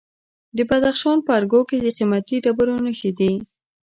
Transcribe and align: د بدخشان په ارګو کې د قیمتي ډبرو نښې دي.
د 0.57 0.59
بدخشان 0.69 1.17
په 1.25 1.31
ارګو 1.37 1.61
کې 1.69 1.77
د 1.85 1.87
قیمتي 1.97 2.37
ډبرو 2.43 2.75
نښې 2.85 3.11
دي. 3.19 3.33